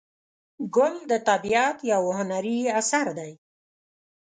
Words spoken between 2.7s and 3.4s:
اثر دی.